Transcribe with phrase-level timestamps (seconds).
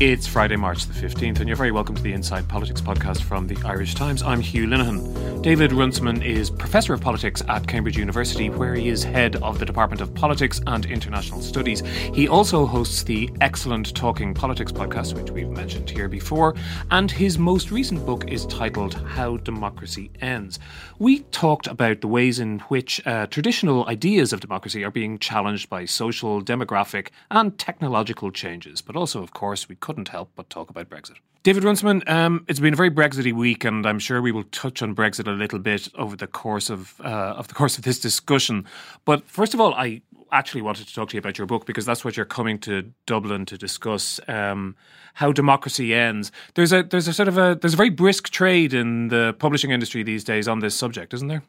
[0.00, 3.48] It's Friday, March the 15th, and you're very welcome to the Inside Politics podcast from
[3.48, 4.22] the Irish Times.
[4.22, 5.42] I'm Hugh Linehan.
[5.42, 9.66] David Runciman is Professor of Politics at Cambridge University, where he is head of the
[9.66, 11.80] Department of Politics and International Studies.
[12.14, 16.54] He also hosts the excellent Talking Politics podcast, which we've mentioned here before,
[16.92, 20.60] and his most recent book is titled How Democracy Ends.
[21.00, 25.68] We talked about the ways in which uh, traditional ideas of democracy are being challenged
[25.68, 30.68] by social, demographic, and technological changes, but also, of course, we couldn't help but talk
[30.68, 31.14] about Brexit.
[31.44, 34.82] David Runciman, um, it's been a very Brexity week, and I'm sure we will touch
[34.82, 37.98] on Brexit a little bit over the course of uh, of the course of this
[37.98, 38.66] discussion.
[39.06, 41.86] But first of all, I actually wanted to talk to you about your book because
[41.86, 44.20] that's what you're coming to Dublin to discuss.
[44.28, 44.76] Um,
[45.14, 46.32] how democracy ends.
[46.54, 49.70] There's a there's a sort of a there's a very brisk trade in the publishing
[49.70, 51.42] industry these days on this subject, isn't there?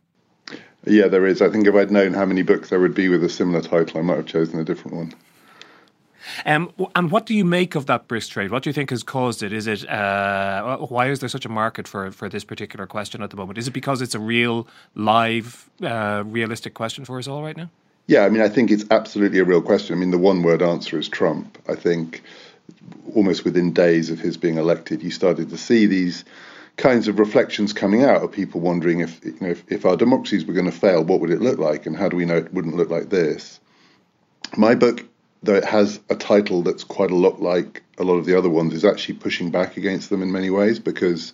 [0.85, 1.41] Yeah, there is.
[1.41, 3.99] I think if I'd known how many books there would be with a similar title,
[3.99, 5.13] I might have chosen a different one.
[6.45, 8.51] Um, and what do you make of that brisk trade?
[8.51, 9.53] What do you think has caused it?
[9.53, 13.29] Is it uh, why is there such a market for for this particular question at
[13.29, 13.57] the moment?
[13.57, 17.69] Is it because it's a real, live, uh, realistic question for us all right now?
[18.07, 19.95] Yeah, I mean, I think it's absolutely a real question.
[19.95, 21.59] I mean, the one word answer is Trump.
[21.67, 22.23] I think
[23.13, 26.25] almost within days of his being elected, you started to see these
[26.77, 30.45] kinds of reflections coming out of people wondering if you know if, if our democracies
[30.45, 32.53] were going to fail, what would it look like, and how do we know it
[32.53, 33.59] wouldn't look like this?
[34.57, 35.05] My book
[35.43, 38.49] though it has a title that's quite a lot like a lot of the other
[38.49, 41.33] ones, is actually pushing back against them in many ways because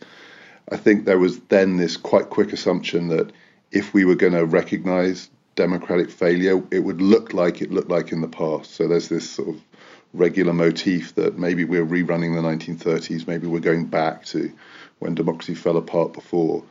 [0.72, 3.32] I think there was then this quite quick assumption that
[3.72, 8.12] if we were going to recognize democratic failure, it would look like it looked like
[8.12, 8.72] in the past.
[8.72, 9.62] So there's this sort of
[10.14, 14.52] regular motif that maybe we're rerunning the 1930s, maybe we're going back to
[15.00, 16.64] when democracy fell apart before.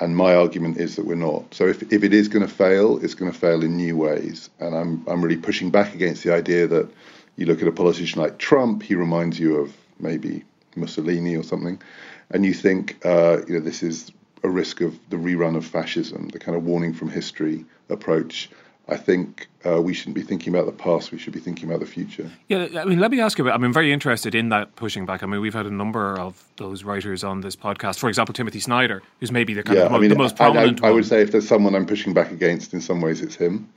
[0.00, 1.52] And my argument is that we're not.
[1.52, 4.48] So if, if it is going to fail, it's going to fail in new ways.
[4.60, 6.88] And I'm, I'm really pushing back against the idea that
[7.36, 10.44] you look at a politician like Trump, he reminds you of maybe
[10.76, 11.80] Mussolini or something,
[12.30, 16.28] and you think, uh, you know, this is a risk of the rerun of fascism,
[16.28, 18.50] the kind of warning from history approach.
[18.90, 21.12] I think uh, we shouldn't be thinking about the past.
[21.12, 22.30] We should be thinking about the future.
[22.48, 23.62] Yeah, I mean, let me ask you about.
[23.62, 25.22] I'm very interested in that pushing back.
[25.22, 27.98] I mean, we've had a number of those writers on this podcast.
[27.98, 30.36] For example, Timothy Snyder, who's maybe the kind yeah, of the, I mean, the most
[30.36, 30.82] prominent.
[30.82, 33.20] I, I, I would say if there's someone I'm pushing back against, in some ways,
[33.20, 33.68] it's him.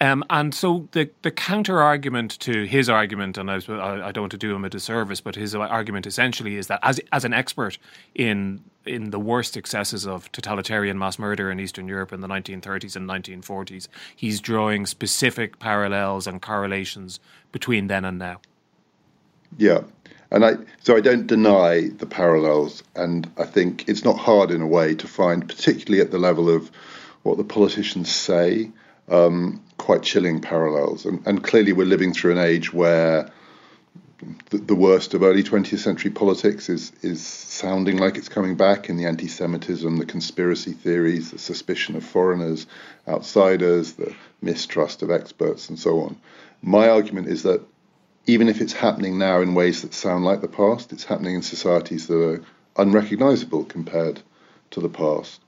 [0.00, 4.32] Um, and so the the counter argument to his argument, and I, I, don't want
[4.32, 7.78] to do him a disservice, but his argument essentially is that as as an expert
[8.14, 12.94] in in the worst excesses of totalitarian mass murder in Eastern Europe in the 1930s
[12.94, 17.18] and 1940s, he's drawing specific parallels and correlations
[17.50, 18.40] between then and now.
[19.56, 19.80] Yeah,
[20.30, 24.60] and I so I don't deny the parallels, and I think it's not hard in
[24.60, 26.70] a way to find, particularly at the level of
[27.22, 28.70] what the politicians say
[29.08, 31.04] um, quite chilling parallels.
[31.04, 33.30] And, and, clearly, we're living through an age where
[34.50, 38.88] the, the, worst of early 20th century politics is is sounding like it's coming back
[38.88, 42.66] in the anti-Semitism, the conspiracy theories, the suspicion of foreigners,
[43.06, 46.16] outsiders, the mistrust of experts, and so on.
[46.62, 47.60] My argument is that
[48.26, 51.42] even if it's happening now in ways that sound like the past, it's happening in
[51.42, 52.44] societies that are
[52.76, 54.20] unrecognizable compared
[54.70, 55.40] to the past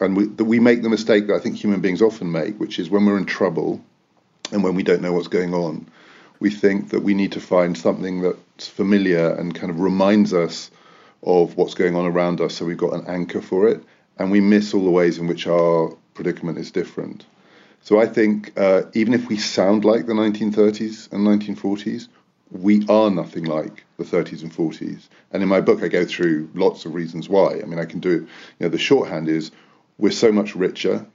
[0.00, 2.90] and we, we make the mistake that I think human beings often make, which is
[2.90, 3.82] when we're in trouble
[4.52, 5.86] and when we don't know what's going on,
[6.40, 10.70] we think that we need to find something that's familiar and kind of reminds us
[11.22, 13.82] of what's going on around us so we've got an anchor for it,
[14.18, 17.24] and we miss all the ways in which our predicament is different.
[17.82, 22.08] So I think uh, even if we sound like the 1930s and 1940s,
[22.50, 25.08] we are nothing like the 30s and 40s.
[25.32, 27.60] And in my book, I go through lots of reasons why.
[27.60, 28.20] I mean, I can do it.
[28.20, 28.28] You
[28.60, 29.50] know, the shorthand is
[29.98, 31.06] we're so much richer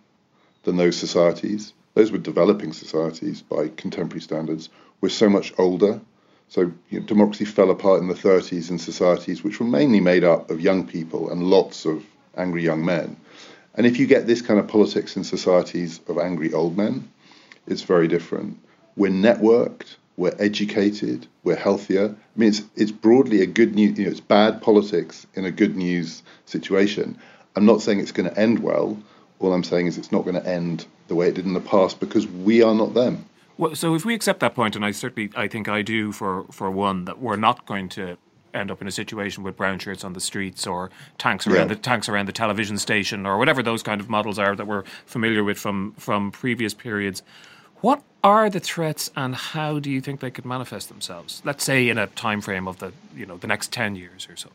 [0.64, 1.74] than those societies.
[1.94, 4.70] Those were developing societies by contemporary standards.
[5.02, 6.00] We're so much older.
[6.48, 10.24] So you know, democracy fell apart in the 30s in societies which were mainly made
[10.24, 12.06] up of young people and lots of
[12.36, 13.18] angry young men.
[13.76, 17.10] And if you get this kind of politics in societies of angry old men,
[17.68, 18.60] it's very different.
[18.96, 22.08] We're networked, we're educated, we're healthier.
[22.10, 25.52] I mean, it's, it's broadly a good news, you know, it's bad politics in a
[25.52, 27.18] good news situation.
[27.60, 28.98] I'm not saying it's going to end well.
[29.40, 31.60] All I'm saying is it's not going to end the way it did in the
[31.60, 33.26] past because we are not them.
[33.58, 36.46] Well, so if we accept that point, and I certainly, I think I do for
[36.52, 38.18] for one, that we're not going to
[38.54, 41.74] end up in a situation with brown shirts on the streets or tanks around yeah.
[41.74, 44.86] the tanks around the television station or whatever those kind of models are that we're
[45.06, 47.22] familiar with from from previous periods.
[47.82, 51.42] What are the threats, and how do you think they could manifest themselves?
[51.44, 54.38] Let's say in a time frame of the you know the next ten years or
[54.38, 54.50] so.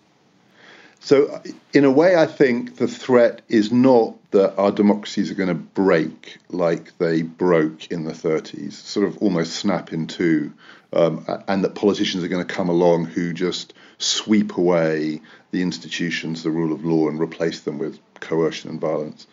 [1.04, 1.42] So,
[1.74, 5.54] in a way, I think the threat is not that our democracies are going to
[5.54, 10.54] break like they broke in the 30s, sort of almost snap in two,
[10.94, 15.20] um, and that politicians are going to come along who just sweep away
[15.50, 19.26] the institutions, the rule of law, and replace them with coercion and violence.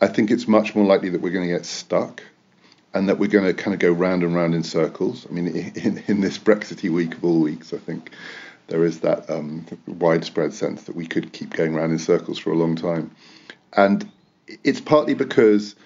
[0.00, 2.20] I think it's much more likely that we're going to get stuck
[2.92, 5.24] and that we're going to kind of go round and round in circles.
[5.30, 8.10] I mean, in, in this Brexity week of all weeks, I think
[8.68, 12.50] there is that um, widespread sense that we could keep going around in circles for
[12.50, 13.10] a long time.
[13.72, 14.10] And
[14.64, 15.76] it's partly because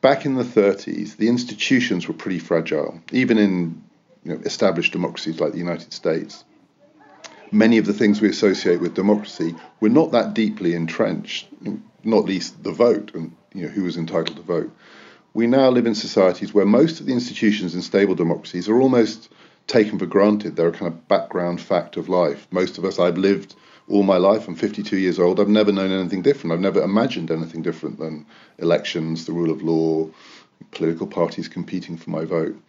[0.00, 3.82] back in the 30s, the institutions were pretty fragile, even in
[4.24, 6.44] you know, established democracies like the United States.
[7.50, 11.48] Many of the things we associate with democracy were not that deeply entrenched,
[12.04, 14.70] not least the vote and you know, who was entitled to vote.
[15.34, 19.30] We now live in societies where most of the institutions in stable democracies are almost
[19.68, 20.56] taken for granted.
[20.56, 22.48] They're a kind of background fact of life.
[22.50, 23.54] Most of us, I've lived
[23.86, 24.48] all my life.
[24.48, 25.38] I'm 52 years old.
[25.38, 26.52] I've never known anything different.
[26.52, 28.26] I've never imagined anything different than
[28.58, 30.08] elections, the rule of law,
[30.72, 32.60] political parties competing for my vote.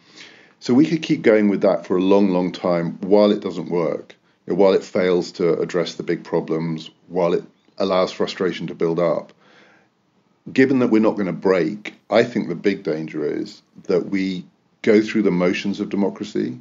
[0.59, 3.69] So we could keep going with that for a long, long time while it doesn't
[3.69, 4.15] work,
[4.45, 7.43] while it fails to address the big problems, while it
[7.77, 9.31] allows frustration to build up.
[10.51, 14.45] Given that we're not going to break, I think the big danger is that we
[14.81, 16.59] go through the motions of democracy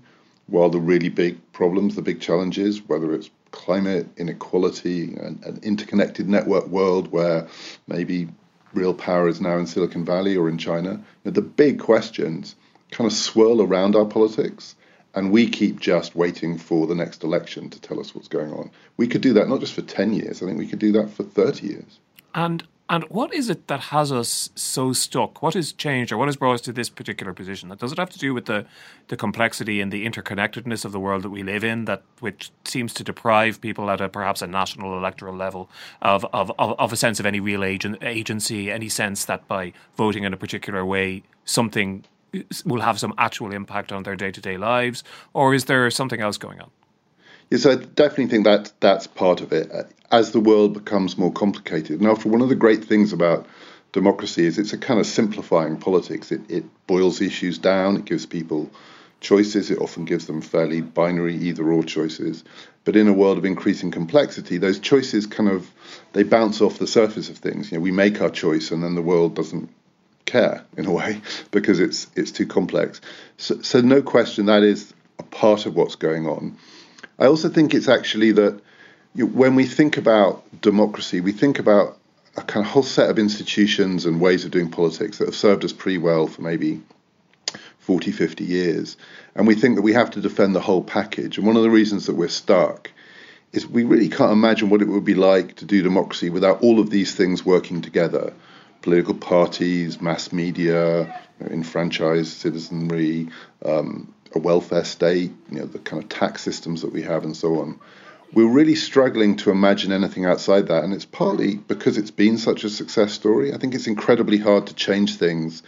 [0.49, 6.29] while the really big problems, the big challenges, whether it's climate, inequality, an, an interconnected
[6.29, 7.49] network world where
[7.87, 8.29] maybe
[8.75, 12.56] real power is now in Silicon Valley or in China, you know, the big questions
[12.91, 14.75] kind of swirl around our politics.
[15.15, 18.71] And we keep just waiting for the next election to tell us what's going on.
[18.97, 21.11] We could do that not just for 10 years, I think we could do that
[21.11, 21.99] for 30 years.
[22.35, 25.43] And and what is it that has us so stuck?
[25.43, 27.69] What has changed or what has brought us to this particular position?
[27.76, 28.64] Does it have to do with the,
[29.08, 32.94] the complexity and the interconnectedness of the world that we live in, that which seems
[32.94, 35.69] to deprive people at a perhaps a national electoral level
[36.00, 39.75] of, of, of, of a sense of any real agent, agency, any sense that by
[39.96, 42.05] voting in a particular way, something
[42.35, 45.05] uh, will have some actual impact on their day to day lives?
[45.35, 46.70] Or is there something else going on?
[47.50, 49.71] Yes, I definitely think that that's part of it.
[49.73, 53.47] Uh, as the world becomes more complicated, after one of the great things about
[53.93, 56.31] democracy is it's a kind of simplifying politics.
[56.31, 57.97] It, it boils issues down.
[57.97, 58.71] It gives people
[59.21, 59.71] choices.
[59.71, 62.45] It often gives them fairly binary either or choices.
[62.85, 65.71] But in a world of increasing complexity, those choices kind of
[66.12, 67.71] they bounce off the surface of things.
[67.71, 69.71] You know, we make our choice, and then the world doesn't
[70.27, 73.00] care in a way because it's it's too complex.
[73.39, 76.59] So, so no question that is a part of what's going on.
[77.19, 78.61] I also think it's actually that
[79.15, 81.99] when we think about democracy, we think about
[82.37, 85.65] a kind of whole set of institutions and ways of doing politics that have served
[85.65, 86.81] us pretty well for maybe
[87.81, 88.97] 40, 50 years.
[89.35, 91.38] And we think that we have to defend the whole package.
[91.38, 92.91] And one of the reasons that we're stuck
[93.53, 96.79] is we really can't imagine what it would be like to do democracy without all
[96.79, 98.32] of these things working together
[98.82, 103.28] political parties, mass media, enfranchised citizenry,
[103.64, 107.37] um, a welfare state, you know, the kind of tax systems that we have, and
[107.37, 107.78] so on.
[108.32, 112.64] We're really struggling to imagine anything outside that, and it's partly because it's been such
[112.64, 113.54] a success story.
[113.54, 115.62] I think it's incredibly hard to change things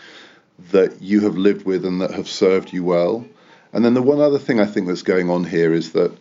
[0.70, 3.24] that you have lived with and that have served you well.
[3.72, 6.12] And then the one other thing I think that's going on here is that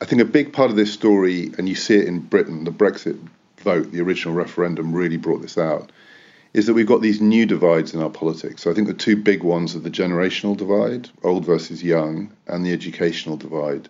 [0.00, 2.70] I think a big part of this story, and you see it in Britain, the
[2.70, 3.20] Brexit
[3.58, 5.92] vote, the original referendum really brought this out,
[6.52, 8.62] is that we've got these new divides in our politics.
[8.62, 12.66] So I think the two big ones are the generational divide, old versus young, and
[12.66, 13.88] the educational divide,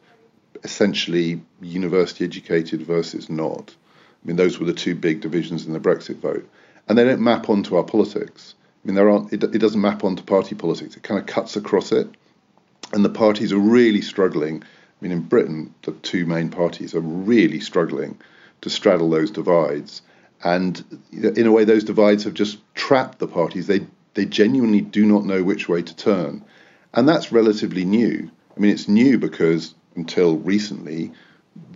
[0.63, 3.75] essentially university educated versus not.
[4.23, 6.47] I mean, those were the two big divisions in the Brexit vote.
[6.87, 8.55] And they don't map onto our politics.
[8.85, 10.97] I mean, there aren't, it, it doesn't map onto party politics.
[10.97, 12.09] It kind of cuts across it.
[12.93, 14.63] And the parties are really struggling.
[14.63, 14.67] I
[15.01, 18.19] mean, in Britain, the two main parties are really struggling
[18.61, 20.03] to straddle those divides.
[20.43, 20.83] And
[21.13, 23.67] in a way, those divides have just trapped the parties.
[23.67, 26.45] They they genuinely do not know which way to turn,
[26.95, 28.31] and that's relatively new.
[28.57, 31.13] I mean, it's new because until recently,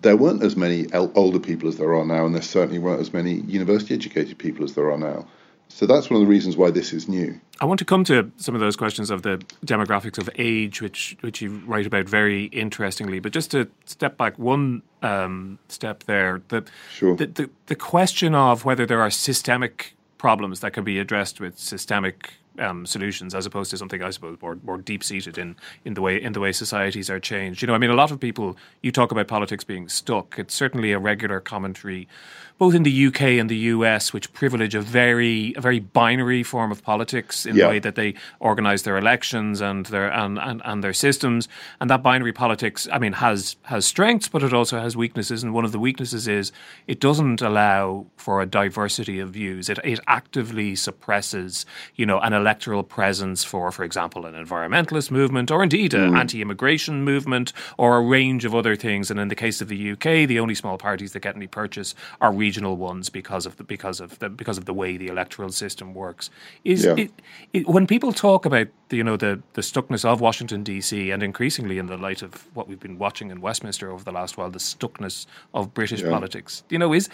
[0.02, 3.12] there weren't as many older people as there are now, and there certainly weren't as
[3.12, 5.26] many university educated people as there are now.
[5.68, 7.40] So that's one of the reasons why this is new.
[7.60, 11.16] I want to come to some of those questions of the demographics of age, which
[11.20, 13.20] which you write about very interestingly.
[13.20, 17.16] But just to step back one um, step there, the, sure.
[17.16, 21.58] the, the the question of whether there are systemic problems that can be addressed with
[21.58, 25.94] systemic um, solutions as opposed to something I suppose more more deep seated in in
[25.94, 27.62] the way in the way societies are changed.
[27.62, 30.38] You know, I mean, a lot of people you talk about politics being stuck.
[30.38, 32.08] It's certainly a regular commentary
[32.56, 36.70] both in the UK and the US, which privilege a very a very binary form
[36.70, 37.64] of politics in yeah.
[37.64, 41.48] the way that they organise their elections and their and, and, and their systems.
[41.80, 45.42] And that binary politics, I mean, has has strengths, but it also has weaknesses.
[45.42, 46.52] And one of the weaknesses is
[46.86, 49.68] it doesn't allow for a diversity of views.
[49.68, 55.50] It it actively suppresses, you know, an electoral presence for, for example, an environmentalist movement
[55.50, 56.18] or indeed an mm.
[56.18, 59.10] anti-immigration movement or a range of other things.
[59.10, 61.94] And in the case of the UK, the only small parties that get any purchase
[62.20, 65.50] are regional ones because of the because of the because of the way the electoral
[65.50, 66.28] system works.
[66.64, 66.96] Is yeah.
[66.98, 67.10] it,
[67.54, 71.10] it, when people talk about the, you know the the stuckness of Washington D.C.
[71.10, 74.36] and increasingly in the light of what we've been watching in Westminster over the last
[74.36, 76.10] while, the stuckness of British yeah.
[76.10, 76.62] politics.
[76.68, 77.08] You know, is,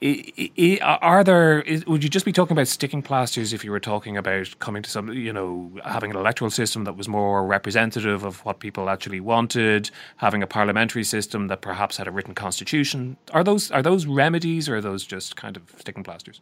[0.00, 1.62] is are there?
[1.62, 4.82] Is, would you just be talking about sticking plasters if you were talking about coming
[4.82, 8.88] to some you know having an electoral system that was more representative of what people
[8.88, 13.16] actually wanted, having a parliamentary system that perhaps had a written constitution?
[13.32, 14.68] Are those are those remedies?
[14.68, 16.40] or are those just kind of sticking plasters?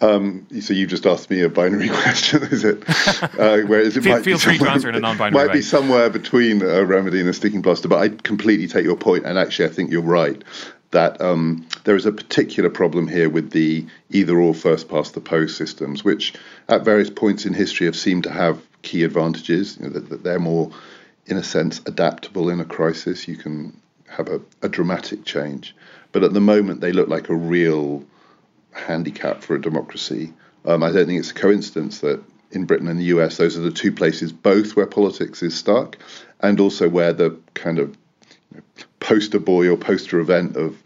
[0.00, 2.84] Um, so you've just asked me a binary question, is it?
[3.38, 5.58] Uh, whereas it feel, might feel free to answer in a non-binary Might way.
[5.58, 9.24] be somewhere between a remedy and a sticking plaster, but I completely take your point,
[9.24, 10.42] and actually I think you're right
[10.90, 16.02] that um, there is a particular problem here with the either-or first-past the post systems,
[16.02, 16.32] which
[16.68, 19.78] at various points in history have seemed to have key advantages.
[19.78, 20.70] You know, that, that they're more,
[21.26, 23.26] in a sense, adaptable in a crisis.
[23.26, 25.74] You can have a, a dramatic change.
[26.12, 28.04] But at the moment, they look like a real
[28.72, 30.32] handicap for a democracy.
[30.64, 33.60] Um, I don't think it's a coincidence that in Britain and the US, those are
[33.60, 35.98] the two places both where politics is stuck,
[36.40, 37.96] and also where the kind of
[38.52, 38.62] you know,
[39.00, 40.82] poster boy or poster event of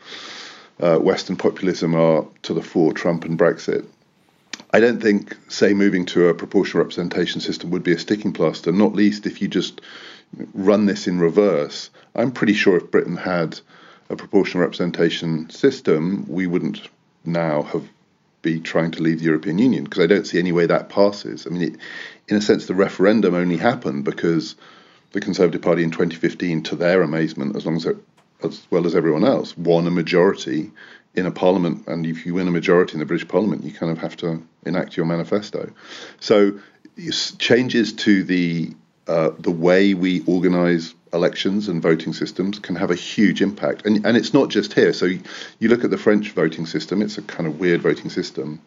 [0.80, 3.86] uh, Western populism are to the fore Trump and Brexit.
[4.72, 8.72] I don't think, say, moving to a proportional representation system would be a sticking plaster,
[8.72, 9.82] not least if you just
[10.54, 11.90] run this in reverse.
[12.14, 13.60] I'm pretty sure if Britain had
[14.08, 16.88] a proportional representation system, we wouldn't
[17.24, 17.88] now have
[18.42, 21.46] be trying to leave the European Union because I don't see any way that passes.
[21.46, 21.76] I mean, it,
[22.28, 24.56] in a sense, the referendum only happened because
[25.12, 27.86] the Conservative Party in 2015, to their amazement, as long as
[28.42, 30.72] as well as everyone else, won a majority
[31.14, 31.86] in a parliament.
[31.86, 34.42] And if you win a majority in the British Parliament, you kind of have to
[34.64, 35.70] enact your manifesto.
[36.20, 36.58] So
[37.38, 38.72] changes to the
[39.08, 43.84] uh, the way we organise elections and voting systems can have a huge impact.
[43.84, 44.92] And, and it's not just here.
[44.92, 45.20] So you,
[45.58, 48.60] you look at the French voting system, it's a kind of weird voting system.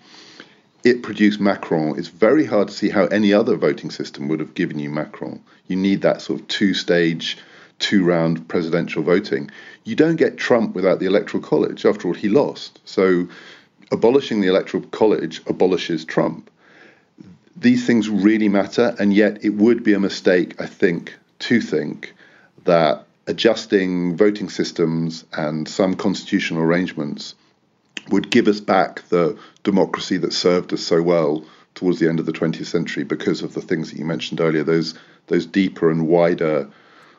[0.83, 1.97] It produced Macron.
[1.97, 5.41] It's very hard to see how any other voting system would have given you Macron.
[5.67, 7.37] You need that sort of two stage,
[7.79, 9.51] two round presidential voting.
[9.83, 11.85] You don't get Trump without the Electoral College.
[11.85, 12.79] After all, he lost.
[12.85, 13.27] So
[13.91, 16.49] abolishing the Electoral College abolishes Trump.
[17.57, 22.13] These things really matter, and yet it would be a mistake, I think, to think
[22.65, 27.35] that adjusting voting systems and some constitutional arrangements
[28.09, 32.25] would give us back the democracy that served us so well towards the end of
[32.25, 34.93] the 20th century because of the things that you mentioned earlier those
[35.27, 36.69] those deeper and wider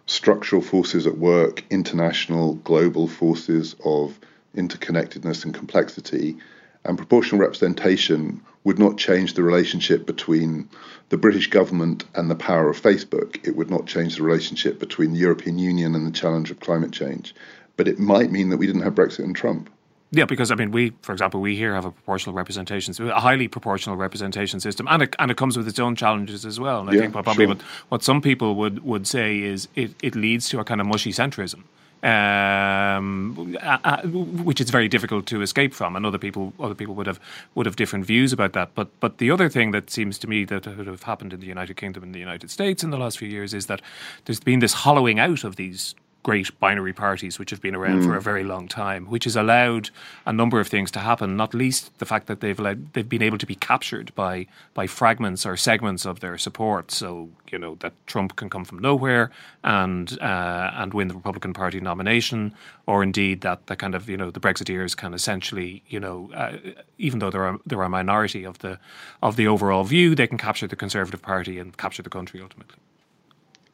[0.07, 4.19] structural forces at work international global forces of
[4.57, 6.37] interconnectedness and complexity
[6.85, 10.69] and proportional representation would not change the relationship between
[11.09, 13.47] the British government and the power of Facebook.
[13.47, 16.93] It would not change the relationship between the European Union and the challenge of climate
[16.93, 17.35] change.
[17.77, 19.71] But it might mean that we didn't have Brexit and Trump.
[20.17, 23.49] Yeah, because I mean, we, for example, we here have a proportional representation, a highly
[23.49, 26.81] proportional representation system, and it, and it comes with its own challenges as well.
[26.81, 27.49] And yeah, I think probably sure.
[27.49, 30.87] what, what some people would, would say is it, it leads to a kind of
[30.87, 31.65] mushy centrism
[32.03, 37.07] um, uh, which is very difficult to escape from, and other people other people would
[37.07, 37.19] have
[37.55, 38.75] would have different views about that.
[38.75, 41.47] But but the other thing that seems to me that would have happened in the
[41.47, 43.81] United Kingdom and the United States in the last few years is that
[44.25, 45.95] there's been this hollowing out of these
[46.27, 48.05] great binary parties which have been around mm.
[48.05, 49.91] for a very long time, which has allowed
[50.27, 51.37] a number of things to happen.
[51.37, 54.89] Not least the fact that they've allowed, they've been able to be captured by by
[54.89, 56.91] fragments or segments of their support.
[56.91, 59.31] So you know that Trump can come from nowhere
[59.63, 62.53] and uh, and win the Republican Party nomination,
[62.87, 66.57] or indeed that the kind of you know the Brexiteers can essentially you know uh,
[66.99, 68.81] even though they're a, they're a minority of the
[69.23, 72.79] of the overall view, they can capture the Conservative Party and capture the country ultimately.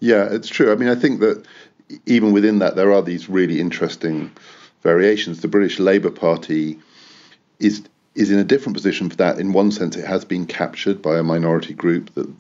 [0.03, 0.73] Yeah, it's true.
[0.73, 1.47] I mean, I think that
[2.07, 4.31] even within that, there are these really interesting
[4.83, 5.41] variations.
[5.41, 6.79] The British Labour Party
[7.59, 7.83] is
[8.15, 9.39] is in a different position for that.
[9.39, 12.13] In one sense, it has been captured by a minority group.
[12.15, 12.31] That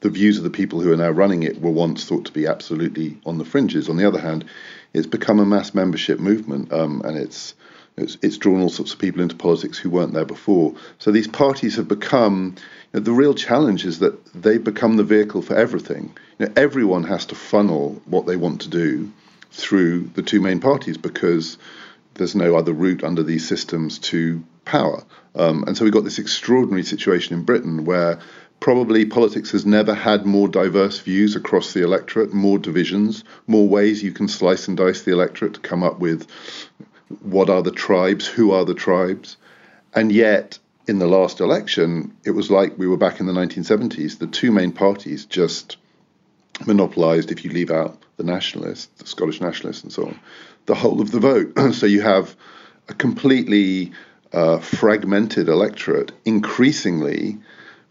[0.00, 2.46] the views of the people who are now running it were once thought to be
[2.46, 3.88] absolutely on the fringes.
[3.88, 4.44] On the other hand,
[4.92, 7.54] it's become a mass membership movement, um, and it's
[7.96, 10.74] It's, it's, drawn all sorts of people into politics who weren't there before.
[10.98, 12.56] So these parties have become.
[12.92, 16.14] You know, the real challenge is that they become the vehicle for everything.
[16.38, 19.12] You know, everyone has to funnel what they want to do
[19.50, 21.56] through the two main parties because
[22.14, 25.02] there's no other route under these systems to power.
[25.34, 28.20] Um, and so we've got this extraordinary situation in Britain where
[28.60, 34.02] probably politics has never had more diverse views across the electorate, more divisions, more ways
[34.02, 36.26] you can slice and dice the electorate to come up with
[37.22, 39.36] what are the tribes, who are the tribes.
[39.94, 44.18] And yet, in the last election, it was like we were back in the 1970s.
[44.18, 45.76] The two main parties just
[46.66, 50.20] monopolised, if you leave out the nationalists, the Scottish nationalists, and so on,
[50.66, 51.52] the whole of the vote.
[51.74, 52.34] so you have
[52.88, 53.92] a completely
[54.32, 57.38] uh, fragmented electorate, increasingly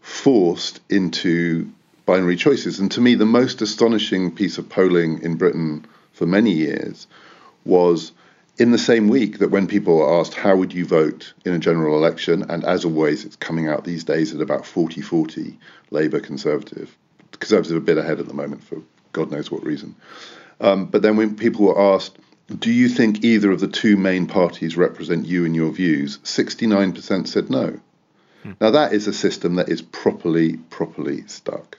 [0.00, 1.70] forced into
[2.06, 2.78] binary choices.
[2.78, 7.06] And to me, the most astonishing piece of polling in Britain for many years
[7.64, 8.12] was
[8.58, 11.58] in the same week that when people were asked, How would you vote in a
[11.58, 12.50] general election?
[12.50, 15.58] And as always, it's coming out these days at about 40 40
[15.90, 16.96] Labour Conservative.
[17.32, 18.82] Conservative a bit ahead at the moment for
[19.12, 19.94] God knows what reason.
[20.60, 22.18] Um, but then when people were asked,
[22.58, 26.18] Do you think either of the two main parties represent you and your views?
[26.18, 27.78] 69% said no.
[28.42, 28.52] Hmm.
[28.60, 31.78] Now that is a system that is properly, properly stuck.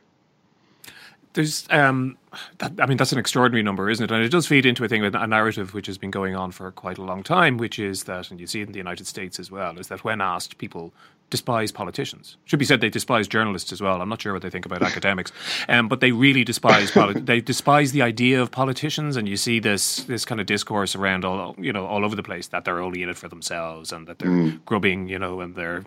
[1.34, 2.18] There's, um,
[2.58, 4.12] that, I mean, that's an extraordinary number, isn't it?
[4.12, 6.72] And it does feed into a thing, a narrative which has been going on for
[6.72, 9.40] quite a long time, which is that, and you see it in the United States
[9.40, 10.94] as well, is that when asked, people
[11.30, 12.38] despise politicians.
[12.46, 14.02] Should be said they despise journalists as well.
[14.02, 15.32] I'm not sure what they think about academics,
[15.68, 19.18] um, but they really despise poli- they despise the idea of politicians.
[19.18, 22.24] And you see this this kind of discourse around all you know all over the
[22.24, 24.66] place that they're only in it for themselves and that they're mm.
[24.66, 25.84] grubbing, you know, and they're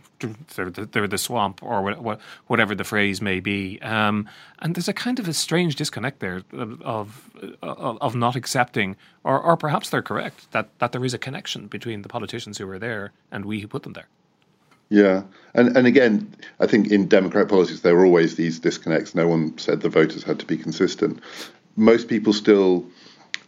[0.54, 3.80] they're the, they're the swamp or what, whatever the phrase may be.
[3.80, 4.28] Um,
[4.58, 7.30] and there's a kind of a strange disconnect there of of,
[7.62, 12.02] of not accepting, or or perhaps they're correct that that there is a connection between
[12.02, 14.08] the politicians who are there and we who put them there.
[14.90, 15.22] Yeah,
[15.54, 19.14] and and again, I think in democratic politics there were always these disconnects.
[19.14, 21.20] No one said the voters had to be consistent.
[21.76, 22.84] Most people still,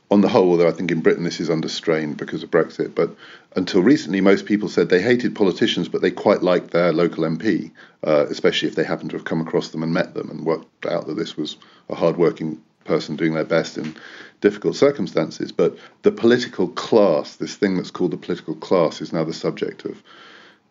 [0.08, 2.94] on the whole, although I think in Britain this is under strain because of Brexit,
[2.94, 3.10] but
[3.56, 7.72] until recently, most people said they hated politicians, but they quite liked their local MP,
[8.06, 10.86] uh, especially if they happened to have come across them and met them and worked
[10.86, 11.56] out that this was
[11.90, 13.96] a hardworking person doing their best in
[14.40, 15.50] difficult circumstances.
[15.50, 19.84] But the political class, this thing that's called the political class, is now the subject
[19.84, 20.00] of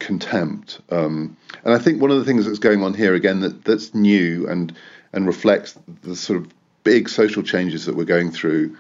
[0.02, 0.82] contempt.
[0.90, 3.94] Um, and I think one of the things that's going on here again that that's
[3.94, 4.76] new and
[5.14, 6.52] and reflects the sort of
[6.84, 8.76] big social changes that we're going through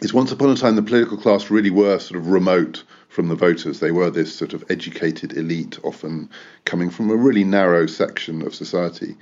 [0.00, 3.36] is once upon a time the political class really were sort of remote from the
[3.36, 3.78] voters.
[3.78, 6.28] They were this sort of educated elite, often
[6.64, 9.16] coming from a really narrow section of society.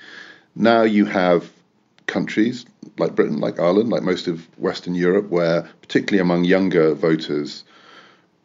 [0.54, 1.50] Now you have
[2.06, 2.64] countries
[2.98, 7.64] like Britain, like Ireland, like most of Western Europe, where particularly among younger voters,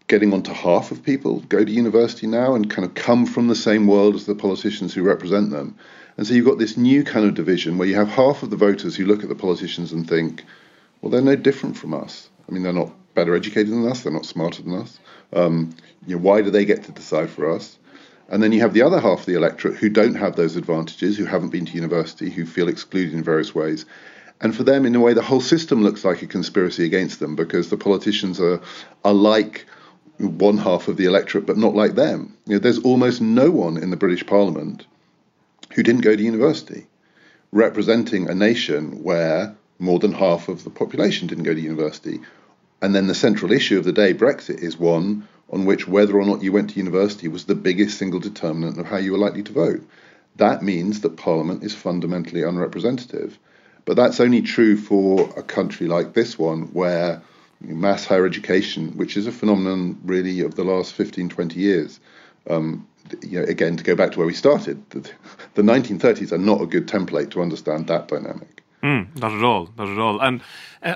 [0.07, 3.55] getting onto half of people go to university now and kind of come from the
[3.55, 5.75] same world as the politicians who represent them.
[6.17, 8.55] And so you've got this new kind of division where you have half of the
[8.55, 10.43] voters who look at the politicians and think,
[11.01, 12.29] well, they're no different from us.
[12.47, 14.99] I mean, they're not better educated than us, they're not smarter than us.
[15.33, 17.77] Um, you know, why do they get to decide for us?
[18.29, 21.17] And then you have the other half of the electorate who don't have those advantages,
[21.17, 23.85] who haven't been to university, who feel excluded in various ways.
[24.41, 27.35] And for them, in a way, the whole system looks like a conspiracy against them
[27.35, 28.59] because the politicians are,
[29.03, 29.65] are like
[30.19, 32.37] one half of the electorate, but not like them.
[32.45, 34.85] You know, there's almost no one in the British Parliament
[35.73, 36.87] who didn't go to university,
[37.51, 42.21] representing a nation where more than half of the population didn't go to university.
[42.81, 46.25] And then the central issue of the day, Brexit, is one on which whether or
[46.25, 49.43] not you went to university was the biggest single determinant of how you were likely
[49.43, 49.87] to vote.
[50.37, 53.37] That means that Parliament is fundamentally unrepresentative.
[53.85, 57.21] But that's only true for a country like this one, where
[57.61, 61.99] mass higher education, which is a phenomenon really of the last 15, 20 years.
[62.49, 62.87] Um,
[63.21, 64.99] you know, again, to go back to where we started, the,
[65.53, 68.63] the 1930s are not a good template to understand that dynamic.
[68.83, 70.19] Mm, not at all, not at all.
[70.21, 70.41] And
[70.83, 70.95] uh,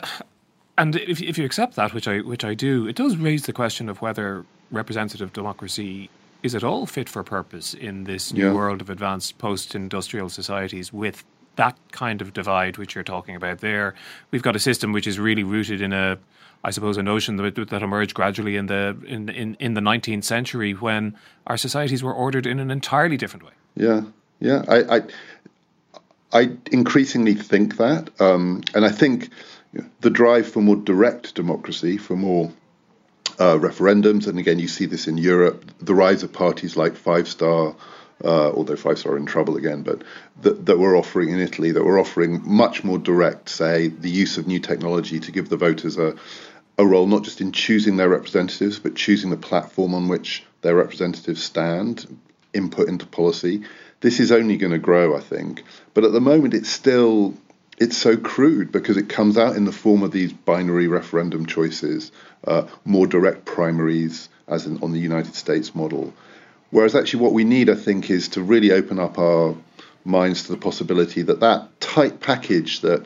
[0.78, 3.54] and if if you accept that, which I which I do, it does raise the
[3.54, 6.10] question of whether representative democracy
[6.43, 8.54] is at all fit for purpose in this new yeah.
[8.54, 13.96] world of advanced post-industrial societies with that kind of divide which you're talking about there.
[14.32, 16.18] We've got a system which is really rooted in a
[16.64, 20.26] I suppose, a notion that, that emerged gradually in the in, in, in the 19th
[20.26, 21.16] century when
[21.48, 23.54] our societies were ordered in an entirely different way.
[23.76, 24.02] Yeah,
[24.40, 24.64] yeah.
[24.68, 25.02] I I,
[26.34, 29.30] I increasingly think that, um, and I think
[30.02, 32.52] the drive for more direct democracy, for more
[33.40, 37.28] uh, referendums, and again, you see this in Europe, the rise of parties like Five
[37.28, 37.74] Star.
[38.24, 40.02] Uh, although Five Star are in trouble again, but
[40.42, 44.38] that, that we're offering in Italy, that we're offering much more direct, say, the use
[44.38, 46.16] of new technology to give the voters a,
[46.78, 50.76] a role not just in choosing their representatives, but choosing the platform on which their
[50.76, 52.06] representatives stand,
[52.54, 53.64] input into policy.
[54.02, 55.64] This is only going to grow, I think.
[55.94, 57.36] But at the moment, it's still
[57.80, 62.12] it's so crude because it comes out in the form of these binary referendum choices,
[62.46, 66.14] uh, more direct primaries, as in, on the United States model.
[66.72, 69.56] Whereas actually, what we need, I think, is to really open up our
[70.06, 73.06] minds to the possibility that that tight package that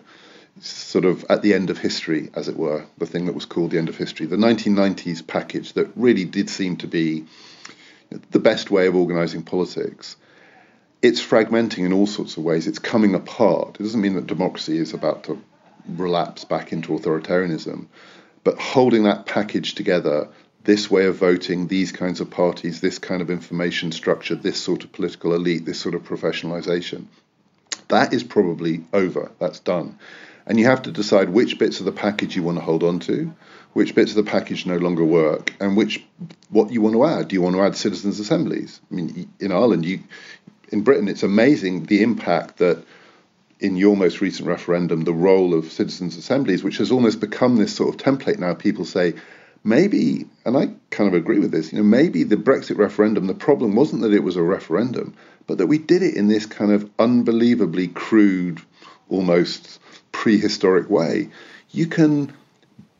[0.59, 3.71] sort of at the end of history, as it were, the thing that was called
[3.71, 7.25] the end of history, the 1990s package that really did seem to be
[8.31, 10.15] the best way of organizing politics.
[11.01, 12.67] It's fragmenting in all sorts of ways.
[12.67, 13.77] It's coming apart.
[13.79, 15.41] It doesn't mean that democracy is about to
[15.87, 17.87] relapse back into authoritarianism,
[18.43, 20.29] but holding that package together,
[20.63, 24.83] this way of voting, these kinds of parties, this kind of information structure, this sort
[24.83, 27.05] of political elite, this sort of professionalization,
[27.89, 29.31] that is probably over.
[29.39, 29.99] That's done
[30.45, 32.99] and you have to decide which bits of the package you want to hold on
[32.99, 33.33] to,
[33.73, 36.03] which bits of the package no longer work, and which
[36.49, 37.27] what you want to add.
[37.27, 38.79] Do you want to add citizens' assemblies?
[38.91, 40.01] I mean, in Ireland, you
[40.69, 42.83] in Britain, it's amazing the impact that
[43.59, 47.75] in your most recent referendum, the role of citizens' assemblies, which has almost become this
[47.75, 48.53] sort of template now.
[48.53, 49.13] People say,
[49.63, 53.33] maybe, and I kind of agree with this, you know, maybe the Brexit referendum, the
[53.33, 55.15] problem wasn't that it was a referendum,
[55.47, 58.61] but that we did it in this kind of unbelievably crude,
[59.09, 59.79] almost
[60.11, 61.29] prehistoric way,
[61.71, 62.33] you can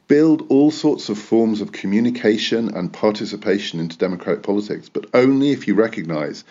[0.07, 5.67] build all sorts of forms of communication and participation into democratic politics, but only if
[5.67, 6.43] you recognize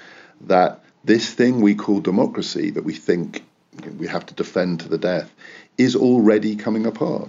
[0.42, 3.44] that this thing we call democracy, that we think
[3.98, 5.32] we have to defend to the death,
[5.78, 7.28] is already coming apart.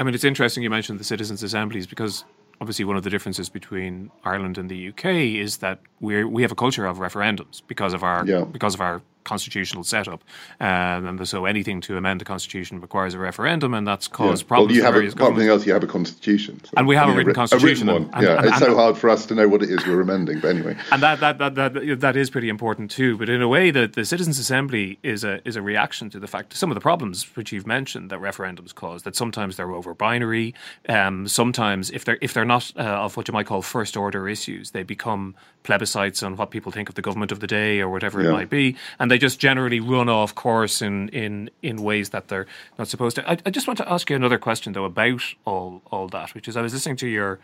[0.00, 2.24] I mean, it's interesting you mentioned the citizens' assemblies because
[2.60, 6.50] obviously one of the differences between Ireland and the UK is that we we have
[6.50, 8.44] a culture of referendums because of our yeah.
[8.44, 10.24] because of our constitutional setup.
[10.60, 14.48] Um, and so anything to amend the constitution requires a referendum, and that's caused yeah.
[14.48, 14.68] problems.
[14.68, 15.66] Well, you have a, something else.
[15.66, 17.88] You have a constitution, so, and we have a written constitution.
[17.88, 18.14] A written one.
[18.14, 20.00] And, yeah, and, it's and, so hard for us to know what it is we're
[20.00, 20.40] amending.
[20.40, 23.16] But anyway, and that that, that that that is pretty important too.
[23.16, 26.26] But in a way, that the citizens' assembly is a is a reaction to the
[26.26, 29.02] fact some of the problems which you've mentioned that referendums cause.
[29.02, 30.54] That sometimes they're over binary.
[30.88, 34.28] Um, sometimes if they're if they're not uh, of what you might call first order
[34.28, 37.88] issues, they become plebiscites on what people think of the government of the day or
[37.90, 38.30] whatever yeah.
[38.30, 42.28] it might be, and they just generally run off course in in in ways that
[42.28, 42.46] they're
[42.78, 43.30] not supposed to.
[43.30, 46.48] I, I just want to ask you another question though about all all that, which
[46.48, 47.38] is I was listening to your.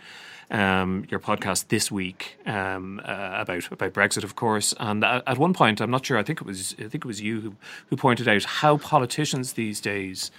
[0.48, 5.38] Um, your podcast this week um, uh, about about Brexit, of course, and at, at,
[5.38, 6.18] one point, I'm not sure.
[6.18, 7.56] I think it was I think it was you who
[7.88, 10.30] who pointed out how politicians these days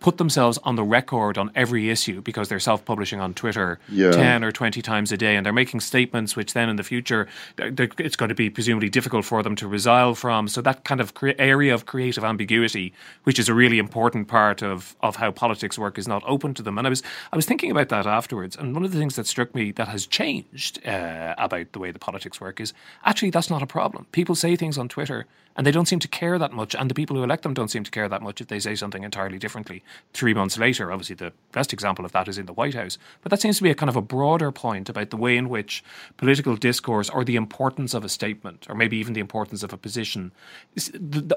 [0.00, 4.10] put themselves on the record on every issue because they're self publishing on Twitter yeah.
[4.10, 7.26] 10 or 20 times a day and they're making statements which then in the future
[7.58, 10.48] it's going to be presumably difficult for them to resile from.
[10.48, 12.92] So that kind of cre- area of creative ambiguity,
[13.24, 16.62] which is a really important part of, of how politics work, is not open to
[16.62, 16.78] them.
[16.78, 18.56] And I was, I was thinking about that afterwards.
[18.56, 21.90] And one of the things that struck me that has changed uh, about the way
[21.90, 22.72] the politics work is
[23.04, 24.06] actually that's not a problem.
[24.12, 26.74] People say things on Twitter and they don't seem to care that much.
[26.74, 28.74] And the people who elect them don't seem to care that much if they say
[28.74, 30.92] something entirely differently three months later.
[30.92, 32.98] Obviously, the best example of that is in the White House.
[33.22, 35.48] But that seems to be a kind of a broader point about the way in
[35.48, 35.82] which
[36.16, 39.78] political discourse or the importance of a statement, or maybe even the importance of a
[39.78, 40.32] position,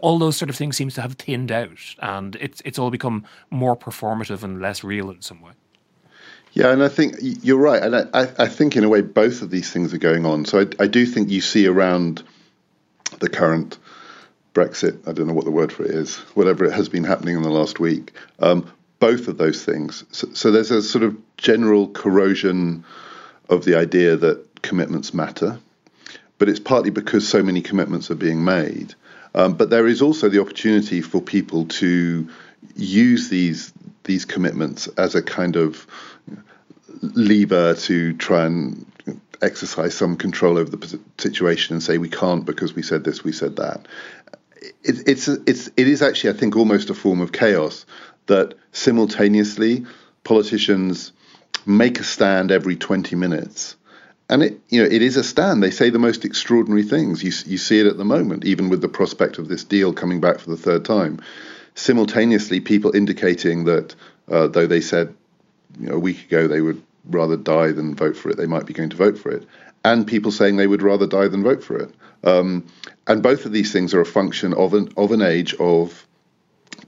[0.02, 3.26] all those sort of things seems to have thinned out, and it's it's all become
[3.50, 5.52] more performative and less real in some way.
[6.54, 9.52] Yeah, and I think you're right, and I, I think in a way both of
[9.52, 10.46] these things are going on.
[10.46, 12.24] So I, I do think you see around
[13.20, 13.78] the current
[14.60, 17.38] Brexit, I don't know what the word for it is, whatever it has been happening
[17.38, 18.70] in the last week, um,
[19.00, 20.04] both of those things.
[20.12, 22.84] So, so, there's a sort of general corrosion
[23.48, 25.58] of the idea that commitments matter,
[26.40, 28.96] but it's partly because so many commitments are being made.
[29.34, 32.28] Um, but there is also the opportunity for people to
[32.76, 33.72] use these
[34.04, 35.88] these commitments as a kind of
[37.02, 38.86] lever to try and
[39.42, 43.32] exercise some control over the situation and say we can't because we said this, we
[43.32, 43.88] said that
[44.62, 47.86] it, it's it's it is actually I think almost a form of chaos
[48.28, 49.86] that simultaneously
[50.24, 51.12] politicians
[51.66, 53.76] make a stand every 20 minutes.
[54.30, 55.64] And it you know it is a stand.
[55.64, 57.24] They say the most extraordinary things.
[57.24, 60.22] You you see it at the moment even with the prospect of this deal coming
[60.22, 61.20] back for the third time.
[61.76, 63.96] Simultaneously people indicating that
[64.30, 65.16] uh, though they said
[65.80, 68.66] you know, a week ago they would rather die than vote for it they might
[68.66, 69.48] be going to vote for it
[69.92, 71.92] and people saying they would rather die than vote for it
[72.24, 72.66] um,
[73.08, 76.06] and both of these things are a function of an of an age of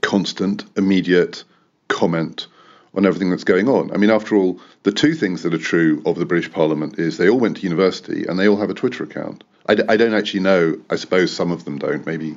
[0.00, 1.44] constant, immediate
[1.88, 2.46] comment
[2.94, 3.90] on everything that's going on.
[3.92, 7.16] I mean, after all, the two things that are true of the British Parliament is
[7.16, 9.44] they all went to university and they all have a Twitter account.
[9.66, 10.78] I d- I don't actually know.
[10.90, 12.04] I suppose some of them don't.
[12.04, 12.36] Maybe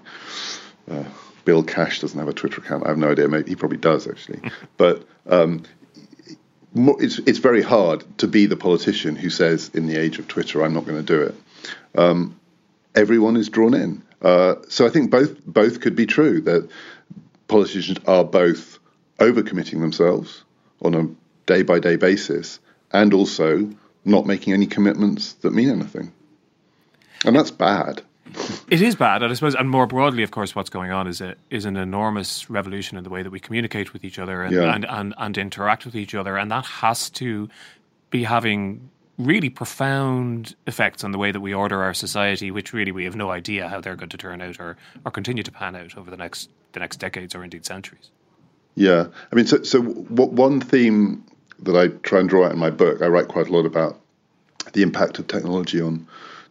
[0.89, 1.03] uh,
[1.43, 2.85] Bill Cash doesn't have a Twitter account.
[2.85, 3.27] I have no idea.
[3.27, 4.39] Maybe he probably does actually.
[4.77, 5.63] but um,
[6.75, 10.63] it's it's very hard to be the politician who says in the age of Twitter
[10.63, 11.35] I'm not going to do it.
[11.97, 12.39] Um,
[12.93, 14.03] everyone is drawn in.
[14.21, 16.69] Uh, so I think both both could be true that
[17.47, 18.79] politicians are both
[19.19, 20.43] overcommitting themselves
[20.81, 21.07] on a
[21.45, 22.59] day by day basis
[22.91, 23.69] and also
[24.03, 26.11] not making any commitments that mean anything.
[27.25, 28.01] And that's bad.
[28.67, 31.21] It is bad, and I suppose, and more broadly, of course, what's going on is
[31.21, 34.55] a, is an enormous revolution in the way that we communicate with each other and,
[34.55, 34.73] yeah.
[34.73, 37.47] and, and, and interact with each other, and that has to
[38.09, 42.91] be having really profound effects on the way that we order our society, which really
[42.91, 45.75] we have no idea how they're going to turn out or, or continue to pan
[45.75, 48.11] out over the next the next decades or indeed centuries.
[48.75, 51.23] Yeah, I mean, so so what one theme
[51.59, 53.99] that I try and draw out in my book, I write quite a lot about
[54.73, 56.05] the impact of technology on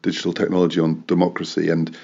[0.04, 1.96] digital technology on democracy, and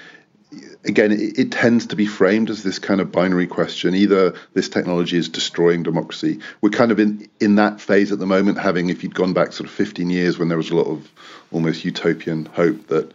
[0.83, 3.95] again, it, it, tends to be framed as this kind of binary question.
[3.95, 6.39] Either this technology is destroying democracy.
[6.59, 9.53] We're kind of in, in that phase at the moment, having, if you'd gone back
[9.53, 11.09] sort of 15 years when there was a lot of
[11.51, 13.11] almost utopian hope that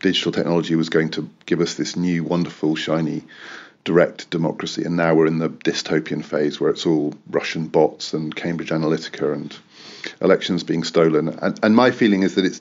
[0.00, 3.24] digital technology was going to give us this new, wonderful, shiny,
[3.84, 4.84] direct democracy.
[4.84, 9.32] And now we're in the dystopian phase where it's all Russian bots and Cambridge Analytica
[9.32, 9.56] and
[10.20, 11.28] elections being stolen.
[11.28, 12.60] And, and my feeling is that it's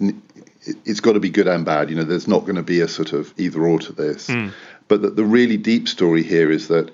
[0.66, 1.90] it's got to be good and bad.
[1.90, 4.28] You know, there's not going to be a sort of either or to this.
[4.28, 4.52] Mm.
[4.88, 6.92] But the, the really deep story here is that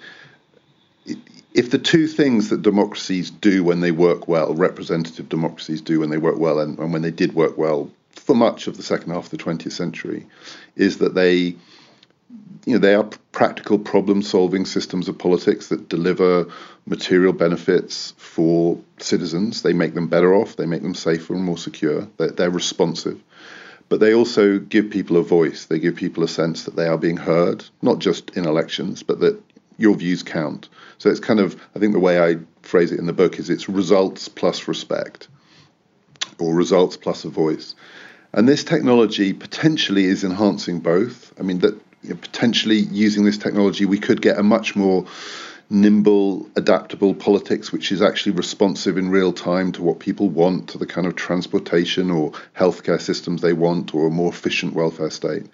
[1.54, 6.10] if the two things that democracies do when they work well, representative democracies do when
[6.10, 9.12] they work well, and, and when they did work well for much of the second
[9.12, 10.26] half of the 20th century,
[10.76, 11.56] is that they
[12.66, 16.48] you know, they are practical problem-solving systems of politics that deliver
[16.86, 19.64] material benefits for citizens.
[19.64, 20.56] They make them better off.
[20.56, 22.08] They make them safer and more secure.
[22.18, 23.20] They're, they're responsive
[23.90, 25.66] but they also give people a voice.
[25.66, 29.20] They give people a sense that they are being heard, not just in elections, but
[29.20, 29.42] that
[29.78, 30.70] your views count.
[31.00, 33.50] So it's kind of, I think the way I phrase it in the book is
[33.50, 35.28] it's results plus respect,
[36.38, 37.76] or results plus a voice.
[38.34, 41.34] And this technology potentially is enhancing both.
[41.40, 41.74] I mean, that
[42.04, 45.06] you know, potentially using this technology, we could get a much more
[45.70, 50.78] nimble, adaptable politics, which is actually responsive in real time to what people want, to
[50.78, 55.46] the kind of transportation or healthcare systems they want, or a more efficient welfare state.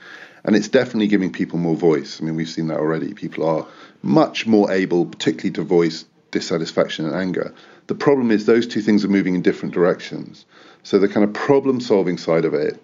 [0.45, 2.21] And it's definitely giving people more voice.
[2.21, 3.13] I mean, we've seen that already.
[3.13, 3.67] People are
[4.03, 7.53] much more able, particularly to voice dissatisfaction and anger.
[7.87, 10.45] The problem is those two things are moving in different directions.
[10.83, 12.83] So the kind of problem solving side of it,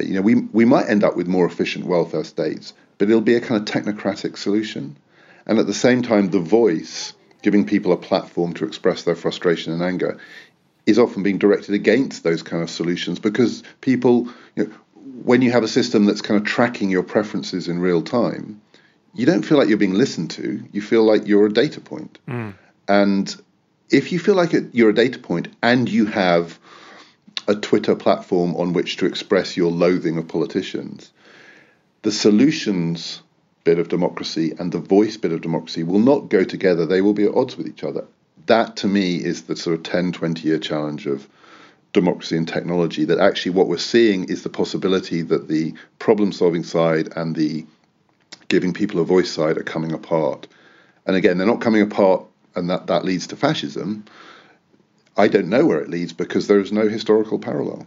[0.00, 3.34] you know, we, we might end up with more efficient welfare states, but it'll be
[3.34, 4.96] a kind of technocratic solution.
[5.46, 9.72] And at the same time, the voice, giving people a platform to express their frustration
[9.72, 10.18] and anger,
[10.86, 14.70] is often being directed against those kind of solutions because people, you know,
[15.24, 18.60] when you have a system that's kind of tracking your preferences in real time,
[19.14, 20.64] you don't feel like you're being listened to.
[20.72, 22.18] You feel like you're a data point.
[22.26, 22.54] Mm.
[22.88, 23.42] And
[23.90, 26.58] if you feel like you're a data point and you have
[27.46, 31.12] a Twitter platform on which to express your loathing of politicians,
[32.02, 33.22] the solutions
[33.64, 36.86] bit of democracy and the voice bit of democracy will not go together.
[36.86, 38.06] They will be at odds with each other.
[38.46, 41.28] That to me is the sort of 10, 20 year challenge of
[41.92, 43.04] democracy and technology.
[43.04, 47.66] That actually what we're seeing is the possibility that the problem solving side and the
[48.48, 50.46] giving people a voice side are coming apart.
[51.06, 54.04] And again, they're not coming apart and that, that leads to fascism.
[55.16, 57.86] I don't know where it leads because there is no historical parallel.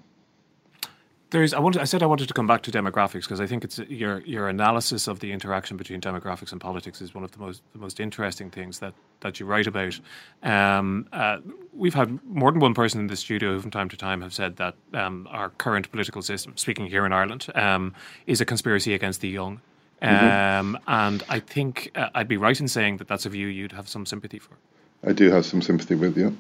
[1.36, 3.66] There's, I wanted, I said I wanted to come back to demographics because I think
[3.66, 7.40] it's your your analysis of the interaction between demographics and politics is one of the
[7.40, 10.00] most the most interesting things that that you write about.
[10.44, 11.40] Um, uh,
[11.74, 14.34] we've had more than one person in the studio who, from time to time, have
[14.34, 17.94] said that um, our current political system, speaking here in Ireland, um,
[18.26, 19.60] is a conspiracy against the young.
[20.02, 20.68] Mm-hmm.
[20.76, 23.74] Um, and I think uh, I'd be right in saying that that's a view you'd
[23.74, 24.56] have some sympathy for.
[25.06, 26.38] I do have some sympathy with you.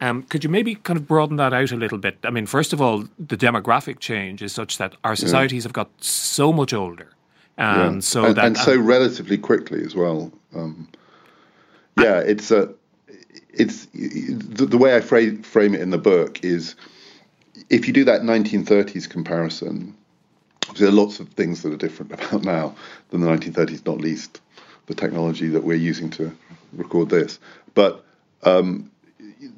[0.00, 2.18] Um, could you maybe kind of broaden that out a little bit?
[2.24, 5.68] I mean, first of all, the demographic change is such that our societies yeah.
[5.68, 7.12] have got so much older,
[7.58, 8.00] and yeah.
[8.00, 10.32] so and, that and so relatively quickly as well.
[10.54, 10.88] Um,
[11.98, 12.72] yeah, it's a
[13.52, 16.76] it's the, the way I frame, frame it in the book is
[17.68, 19.94] if you do that 1930s comparison,
[20.76, 22.74] there are lots of things that are different about now
[23.10, 24.40] than the 1930s, not least
[24.86, 26.34] the technology that we're using to
[26.72, 27.38] record this.
[27.74, 28.04] But
[28.42, 28.90] um,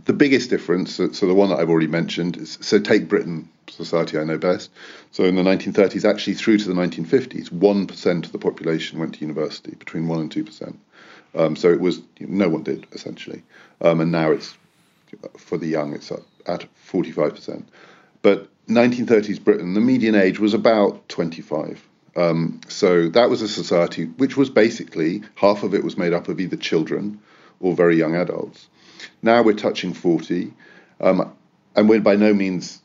[0.04, 4.18] the biggest difference, so the one that I've already mentioned, is so take Britain, society
[4.18, 4.70] I know best.
[5.10, 9.20] So in the 1930s, actually through to the 1950s, 1% of the population went to
[9.20, 10.76] university, between 1% and 2%.
[11.34, 13.42] Um, so it was, no one did, essentially.
[13.80, 14.54] Um, and now it's,
[15.36, 17.64] for the young, it's at 45%.
[18.20, 21.88] But 1930s Britain, the median age was about 25.
[22.14, 26.28] Um, so that was a society which was basically half of it was made up
[26.28, 27.20] of either children
[27.60, 28.68] or very young adults.
[29.22, 30.52] Now we're touching 40.
[31.00, 31.32] Um,
[31.74, 32.80] and we're by no means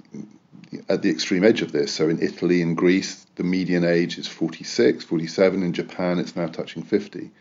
[0.89, 1.93] at the extreme edge of this.
[1.93, 5.63] So in Italy and Greece, the median age is 46, 47.
[5.63, 7.31] In Japan, it's now touching 50.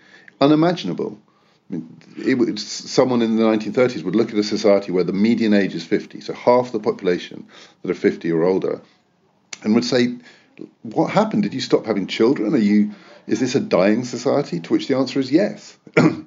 [0.40, 1.18] Unimaginable.
[1.68, 5.52] I mean, it, someone in the 1930s would look at a society where the median
[5.52, 7.46] age is 50, so half the population
[7.82, 8.80] that are 50 or older,
[9.64, 10.14] and would say,
[10.82, 11.42] "What happened?
[11.42, 12.54] Did you stop having children?
[12.54, 12.92] Are you?
[13.26, 15.76] Is this a dying society?" To which the answer is yes.
[15.96, 16.26] you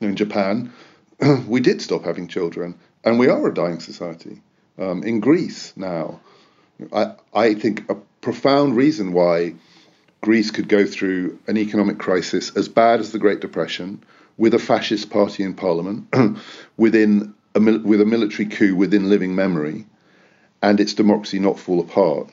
[0.00, 0.72] know, in Japan,
[1.46, 2.74] we did stop having children,
[3.04, 4.42] and we are a dying society.
[4.78, 6.20] Um, in Greece now,
[6.92, 9.54] I, I think a profound reason why
[10.20, 14.02] Greece could go through an economic crisis as bad as the Great Depression
[14.36, 16.12] with a fascist party in parliament,
[16.76, 19.86] within a, with a military coup within living memory,
[20.62, 22.28] and its democracy not fall apart,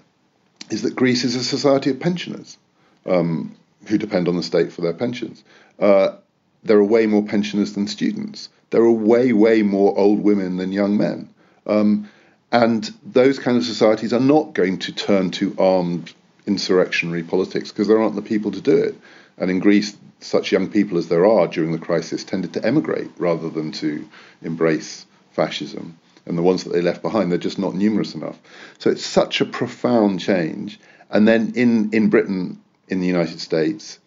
[0.70, 2.58] is that Greece is a society of pensioners
[3.06, 3.56] um,
[3.88, 5.44] who depend on the state for their pensions.
[5.80, 6.16] Uh,
[6.64, 8.50] there are way more pensioners than students.
[8.74, 11.30] There are way, way more old women than young men.
[11.68, 12.10] Um,
[12.52, 16.12] and those kind of societies are not going to turn to armed
[16.48, 18.96] insurrectionary politics because there aren't the people to do it.
[19.38, 23.12] And in Greece, such young people as there are during the crisis tended to emigrate
[23.20, 24.10] rather than to
[24.42, 26.00] embrace fascism.
[26.26, 28.40] And the ones that they left behind, they're just not numerous enough.
[28.80, 30.80] So it's such a profound change.
[31.12, 34.00] And then in, in Britain, in the United States,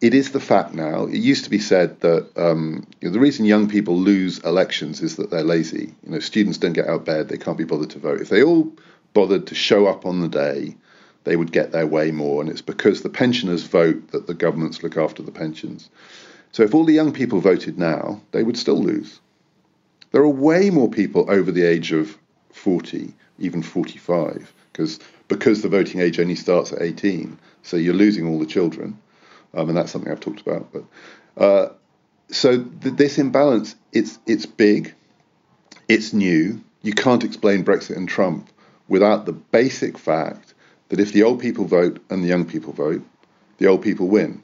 [0.00, 1.06] it is the fact now.
[1.06, 5.00] It used to be said that um, you know, the reason young people lose elections
[5.00, 5.94] is that they're lazy.
[6.04, 8.20] You know, students don't get out of bed; they can't be bothered to vote.
[8.20, 8.72] If they all
[9.14, 10.76] bothered to show up on the day,
[11.24, 12.42] they would get their way more.
[12.42, 15.88] And it's because the pensioners vote that the governments look after the pensions.
[16.52, 19.20] So if all the young people voted now, they would still lose.
[20.12, 22.16] There are way more people over the age of
[22.52, 27.38] 40, even 45, because because the voting age only starts at 18.
[27.62, 28.98] So you're losing all the children
[29.56, 30.72] um, and that's something I've talked about.
[30.72, 30.84] But
[31.42, 31.72] uh,
[32.30, 34.94] so th- this imbalance, it's it's big,
[35.88, 36.62] it's new.
[36.82, 38.50] You can't explain Brexit and Trump
[38.86, 40.54] without the basic fact
[40.90, 43.02] that if the old people vote and the young people vote,
[43.58, 44.42] the old people win,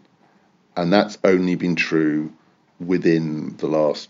[0.76, 2.32] and that's only been true
[2.80, 4.08] within the last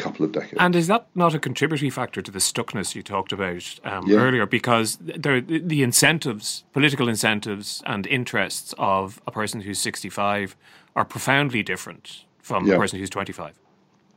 [0.00, 0.56] couple of decades.
[0.58, 4.18] And is that not a contributory factor to the stuckness you talked about um, yeah.
[4.18, 4.46] earlier?
[4.46, 10.56] Because there, the incentives, political incentives, and interests of a person who's 65
[10.96, 12.74] are profoundly different from yeah.
[12.74, 13.54] a person who's 25.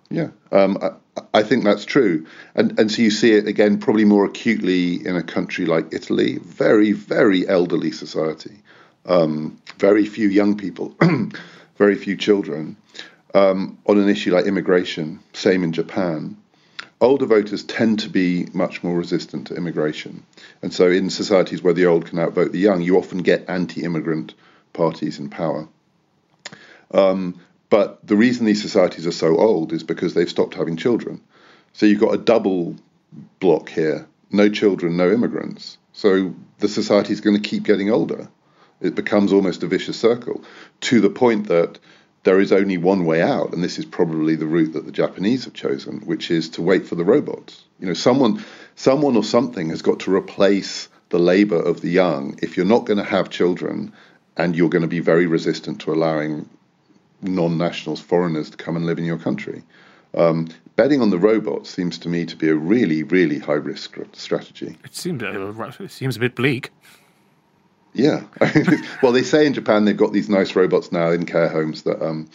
[0.09, 4.05] Yeah, um, I, I, think that's true, and and so you see it again probably
[4.05, 8.55] more acutely in a country like Italy, very very elderly society,
[9.07, 10.95] um, very few young people,
[11.77, 12.77] very few children,
[13.33, 16.37] um, on an issue like immigration, same in Japan,
[17.01, 20.25] older voters tend to be much more resistant to immigration.
[20.61, 23.83] And so, in societies where the old can outvote the young, you often get anti
[23.83, 24.33] immigrant
[24.71, 25.67] parties in power.
[26.91, 31.21] Um, but the reason these societies are so old is because they've stopped having children.
[31.73, 32.75] So, you've got a double
[33.39, 35.77] block here no children, no immigrants.
[35.91, 38.27] So, the society is going to keep getting older.
[38.81, 40.43] It becomes almost a vicious circle
[40.81, 41.77] to the point that
[42.23, 45.43] there is only one way out, and this is probably the route that the Japanese
[45.45, 47.63] have chosen, which is to wait for the robots.
[47.79, 48.43] You know, someone,
[48.75, 52.39] someone or something has got to replace the labour of the young.
[52.41, 53.93] If you're not going to have children,
[54.37, 56.49] and you're going to be very resistant to allowing
[57.21, 59.63] non-nationals, foreigners, to come and live in your country.
[60.15, 63.97] Um, betting on the robots seems to me to be a really, really high risk
[64.13, 64.77] strategy.
[64.83, 66.71] It seems uh, it seems a bit bleak.
[67.93, 68.23] Yeah.
[69.01, 72.01] well, they say in Japan they've got these nice robots now in care homes that
[72.01, 72.29] um,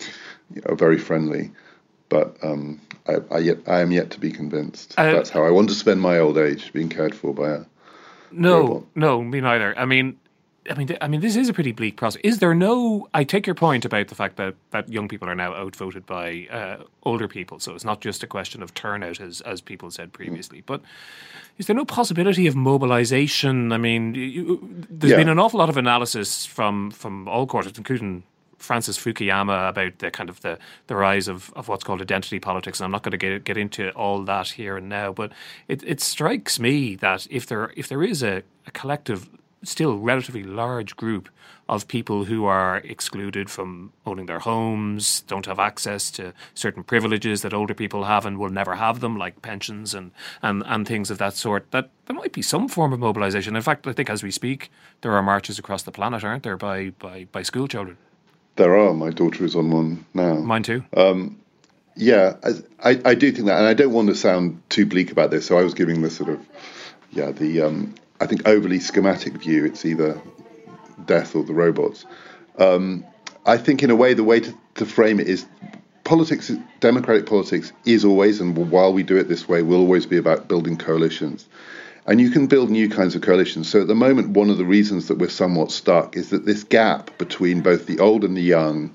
[0.67, 1.51] are very friendly.
[2.09, 4.95] But um, I, I, yet, I am yet to be convinced.
[4.97, 7.61] Uh, That's how I want to spend my old age, being cared for by a
[8.31, 8.85] no, robot.
[8.95, 9.77] no, me neither.
[9.79, 10.19] I mean,
[10.71, 12.21] I mean, I mean, this is a pretty bleak process.
[12.25, 13.09] Is there no?
[13.15, 16.47] I take your point about the fact that, that young people are now outvoted by
[16.51, 20.13] uh, older people, so it's not just a question of turnout, as as people said
[20.13, 20.63] previously.
[20.65, 20.83] But
[21.59, 23.73] is there no possibility of mobilisation?
[23.73, 25.17] I mean, you, there's yeah.
[25.17, 28.25] been an awful lot of analysis from from all quarters, including
[28.59, 32.81] Francis Fukuyama about the kind of the, the rise of, of what's called identity politics.
[32.81, 35.33] And I'm not going to get get into all that here and now, but
[35.69, 39.29] it, it strikes me that if there if there is a, a collective
[39.63, 41.29] still relatively large group
[41.69, 47.43] of people who are excluded from owning their homes, don't have access to certain privileges
[47.43, 50.11] that older people have and will never have them, like pensions and,
[50.43, 53.55] and, and things of that sort, that there might be some form of mobilisation.
[53.55, 54.71] In fact, I think as we speak,
[55.03, 57.99] there are marches across the planet, aren't there, by, by, by school children?
[58.57, 58.95] There are.
[58.95, 60.35] My daughter is on one now.
[60.35, 60.85] Mine too.
[60.97, 61.39] Um,
[61.95, 62.37] yeah,
[62.83, 65.47] I, I do think that, and I don't want to sound too bleak about this,
[65.47, 66.41] so I was giving the sort of,
[67.11, 69.65] yeah, the um, I think, overly schematic view.
[69.65, 70.21] It's either
[71.05, 72.05] death or the robots.
[72.59, 73.05] Um,
[73.47, 75.47] I think, in a way, the way to, to frame it is
[76.05, 76.51] politics,
[76.81, 80.49] democratic politics, is always, and while we do it this way, will always be about
[80.49, 81.47] building coalitions.
[82.07, 83.69] And you can build new kinds of coalitions.
[83.69, 86.65] So at the moment, one of the reasons that we're somewhat stuck is that this
[86.65, 88.95] gap between both the old and the young,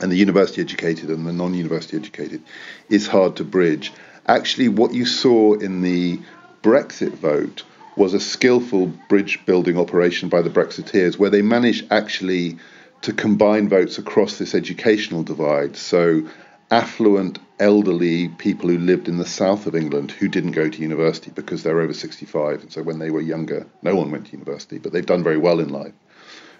[0.00, 2.42] and the university educated and the non university educated,
[2.88, 3.92] is hard to bridge.
[4.26, 6.20] Actually, what you saw in the
[6.62, 7.64] Brexit vote
[7.96, 12.56] was a skillful bridge building operation by the Brexiteers where they managed actually
[13.02, 15.76] to combine votes across this educational divide.
[15.76, 16.26] So,
[16.70, 21.30] affluent, elderly people who lived in the south of England who didn't go to university
[21.34, 22.62] because they're over 65.
[22.62, 25.36] And so, when they were younger, no one went to university, but they've done very
[25.36, 25.92] well in life.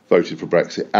[0.09, 0.91] Voted for Brexit,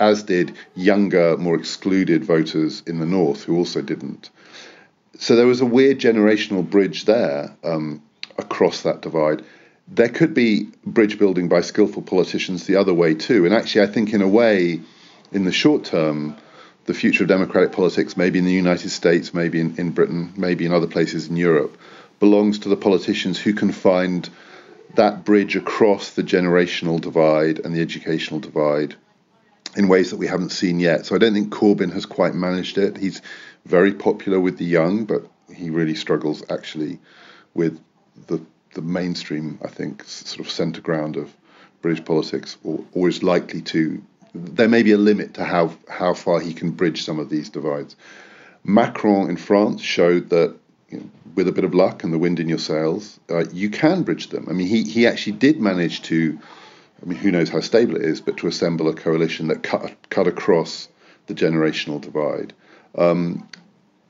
[0.00, 4.30] as did, younger, more excluded voters in the north who also didn't.
[5.18, 8.02] So there was a weird generational bridge there um,
[8.38, 9.44] across that divide
[9.88, 13.44] there could be bridge building by skillful politicians the other way too.
[13.44, 14.80] And actually, I think in a way,
[15.32, 16.36] in the short term,
[16.86, 20.66] the future of democratic politics, maybe in the United States, maybe in, in Britain, maybe
[20.66, 21.76] in other places in Europe,
[22.20, 24.28] belongs to the politicians who can find
[24.94, 28.94] that bridge across the generational divide and the educational divide
[29.76, 31.04] in ways that we haven't seen yet.
[31.04, 32.96] So I don't think Corbyn has quite managed it.
[32.96, 33.20] He's
[33.66, 37.00] very popular with the young, but he really struggles actually
[37.54, 37.80] with
[38.26, 38.40] the
[38.74, 41.34] the mainstream, I think, sort of centre ground of
[41.82, 44.02] British politics, or, or is likely to.
[44.34, 47.50] There may be a limit to how how far he can bridge some of these
[47.50, 47.94] divides.
[48.64, 50.56] Macron in France showed that
[50.88, 53.68] you know, with a bit of luck and the wind in your sails, uh, you
[53.70, 54.46] can bridge them.
[54.48, 56.38] I mean, he he actually did manage to.
[57.02, 59.94] I mean, who knows how stable it is, but to assemble a coalition that cut
[60.10, 60.88] cut across
[61.26, 62.54] the generational divide.
[62.96, 63.48] Um,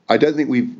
[0.07, 0.73] I don't think we've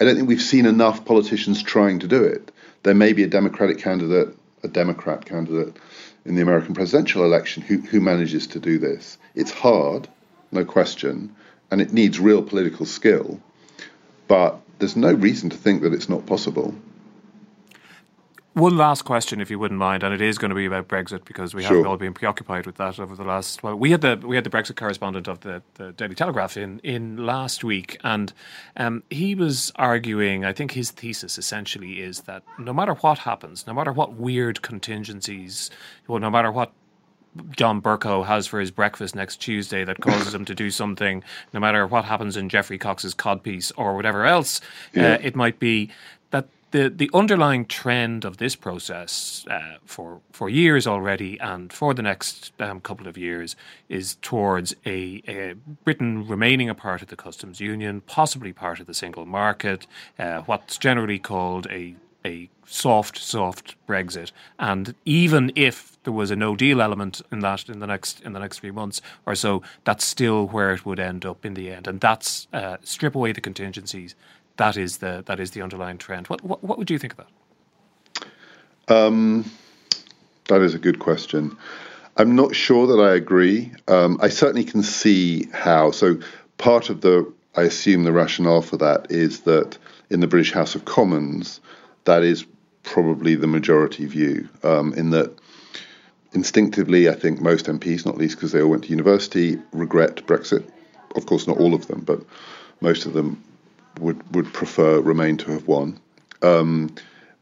[0.00, 2.50] I don't think we've seen enough politicians trying to do it
[2.82, 5.76] there may be a Democratic candidate, a Democrat candidate
[6.24, 9.18] in the American presidential election who, who manages to do this.
[9.34, 10.08] It's hard,
[10.52, 11.34] no question,
[11.70, 13.40] and it needs real political skill,
[14.28, 16.74] but there's no reason to think that it's not possible.
[18.54, 21.24] One last question, if you wouldn't mind, and it is going to be about Brexit
[21.24, 21.76] because we sure.
[21.76, 23.62] have all been preoccupied with that over the last.
[23.62, 26.80] Well, we had the we had the Brexit correspondent of the, the Daily Telegraph in
[26.80, 28.32] in last week, and
[28.76, 30.44] um, he was arguing.
[30.44, 34.62] I think his thesis essentially is that no matter what happens, no matter what weird
[34.62, 35.70] contingencies,
[36.08, 36.72] well, no matter what
[37.56, 41.22] John Bercow has for his breakfast next Tuesday that causes him to do something,
[41.52, 44.60] no matter what happens in Geoffrey Cox's codpiece or whatever else
[44.92, 45.12] yeah.
[45.12, 45.90] uh, it might be,
[46.70, 52.02] the the underlying trend of this process uh, for for years already and for the
[52.02, 53.56] next um, couple of years
[53.88, 55.54] is towards a, a,
[55.84, 59.86] Britain remaining a part of the customs union, possibly part of the single market,
[60.18, 61.94] uh, what's generally called a
[62.24, 67.68] a soft, soft Brexit, and even if there was a no deal element in that
[67.68, 71.00] in the next in the next few months or so, that's still where it would
[71.00, 74.14] end up in the end, and that's uh, strip away the contingencies
[74.60, 76.26] that is the that is the underlying trend.
[76.28, 78.94] What what, what would you think of that?
[78.94, 79.50] Um,
[80.48, 81.56] that is a good question.
[82.18, 83.72] I'm not sure that I agree.
[83.88, 85.92] Um, I certainly can see how.
[85.92, 86.18] So
[86.58, 89.78] part of the I assume the rationale for that is that
[90.10, 91.60] in the British House of Commons,
[92.04, 92.44] that is
[92.82, 94.48] probably the majority view.
[94.62, 95.32] Um, in that
[96.32, 100.68] instinctively, I think most MPs, not least because they all went to university, regret Brexit.
[101.16, 102.20] Of course, not all of them, but
[102.82, 103.42] most of them
[103.98, 105.98] would would prefer Remain to have won.
[106.42, 106.94] Um,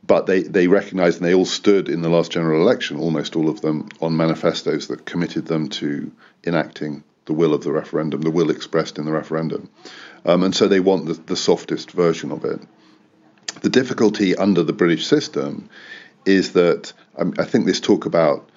[0.08, 3.50] but they, they recognised and they all stood in the last general election, almost all
[3.50, 6.10] of them, on manifestos that committed them to
[6.46, 9.68] enacting the will of the referendum, the will expressed in the referendum.
[10.24, 12.58] Um, and so they want the, the softest version of it.
[13.60, 15.68] The difficulty under the British system
[16.24, 18.48] is that um, I think this talk about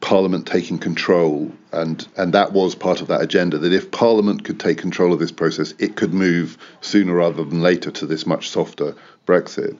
[0.00, 3.58] Parliament taking control, and and that was part of that agenda.
[3.58, 7.60] That if Parliament could take control of this process, it could move sooner rather than
[7.60, 8.94] later to this much softer
[9.26, 9.76] Brexit.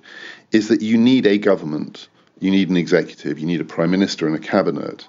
[0.52, 2.08] Is that you need a government,
[2.40, 5.06] you need an executive, you need a prime minister and a cabinet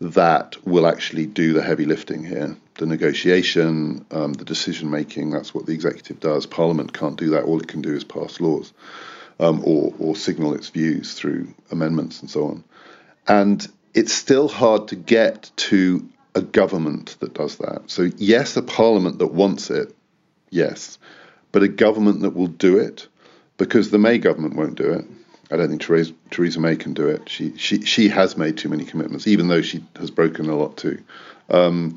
[0.00, 5.30] that will actually do the heavy lifting here, the negotiation, um, the decision making.
[5.30, 6.46] That's what the executive does.
[6.46, 7.44] Parliament can't do that.
[7.44, 8.72] All it can do is pass laws.
[9.40, 12.64] Um, or, or signal its views through amendments and so on.
[13.28, 17.82] And it's still hard to get to a government that does that.
[17.86, 19.94] So, yes, a parliament that wants it,
[20.50, 20.98] yes,
[21.52, 23.08] but a government that will do it,
[23.56, 25.04] because the May government won't do it.
[25.50, 27.28] I don't think Theresa, Theresa May can do it.
[27.28, 30.76] She, she, she has made too many commitments, even though she has broken a lot
[30.76, 31.02] too.
[31.48, 31.96] Um,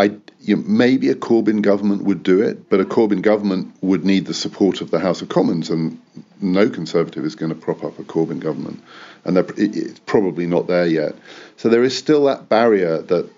[0.00, 4.04] I, you know, maybe a Corbyn government would do it, but a Corbyn government would
[4.04, 6.00] need the support of the House of Commons, and
[6.40, 8.82] no Conservative is going to prop up a Corbyn government
[9.24, 11.14] and it's probably not there yet.
[11.56, 13.28] So there is still that barrier that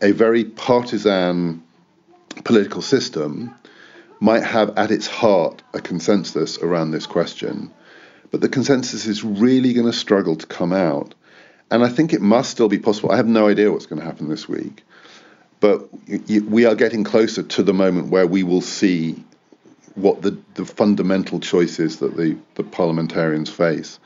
[0.00, 1.62] a very partisan
[2.44, 3.54] political system
[4.20, 7.72] might have at its heart a consensus around this question,
[8.30, 11.14] but the consensus is really going to struggle to come out.
[11.70, 13.10] And I think it must still be possible.
[13.10, 14.84] I have no idea what's going to happen this week,
[15.64, 15.88] but
[16.28, 19.24] we are getting closer to the moment where we will see
[19.94, 23.98] what the, the fundamental choices that the, the parliamentarians face.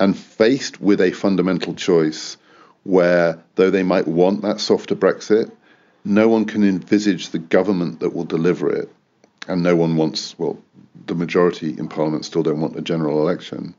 [0.00, 2.38] And faced with a fundamental choice
[2.84, 5.52] where, though they might want that softer Brexit,
[6.06, 8.90] no one can envisage the government that will deliver it.
[9.46, 10.56] And no one wants, well,
[11.04, 13.74] the majority in Parliament still don't want a general election.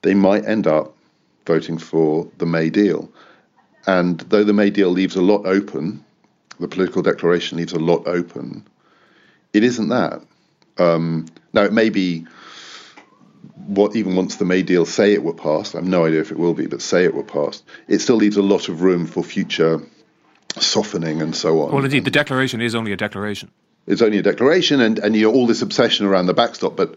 [0.00, 0.96] They might end up
[1.44, 3.12] voting for the May deal.
[3.86, 6.02] And though the May deal leaves a lot open,
[6.60, 8.66] the political declaration leaves a lot open,
[9.52, 10.22] it isn't that.
[10.78, 12.26] Um, now, it may be
[13.66, 16.30] what even once the May deal say it were passed, I have no idea if
[16.30, 19.06] it will be, but say it were passed, it still leaves a lot of room
[19.06, 19.80] for future
[20.58, 21.72] softening and so on.
[21.72, 23.50] Well, indeed, the declaration is only a declaration.
[23.86, 26.96] It's only a declaration, and, and you know, all this obsession around the backstop, but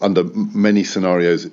[0.00, 1.46] under many scenarios,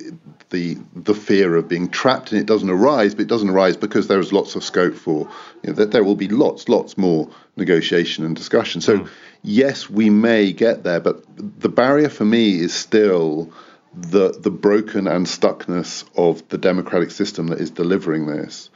[0.49, 4.07] the the fear of being trapped and it doesn't arise, but it doesn't arise because
[4.07, 5.29] there is lots of scope for
[5.63, 8.81] you know, that there will be lots, lots more negotiation and discussion.
[8.81, 9.09] So, mm.
[9.43, 13.51] yes, we may get there, but the barrier for me is still
[13.93, 18.69] the the broken and stuckness of the democratic system that is delivering this.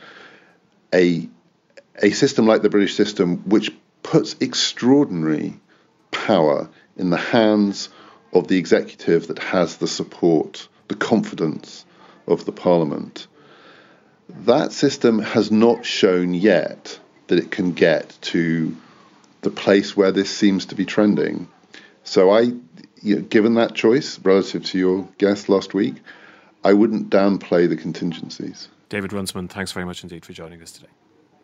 [0.94, 1.30] A
[2.02, 3.72] a system like the British system, which
[4.04, 5.60] puts extraordinary
[6.12, 7.90] power in the hands
[8.34, 11.86] of the executive that has the support, the confidence
[12.28, 13.28] of the parliament.
[14.30, 18.76] That system has not shown yet that it can get to
[19.42, 21.48] the place where this seems to be trending.
[22.04, 22.42] So I,
[23.02, 25.96] you know, given that choice relative to your guest last week,
[26.64, 28.68] I wouldn't downplay the contingencies.
[28.90, 30.90] David Runciman, thanks very much indeed for joining us today.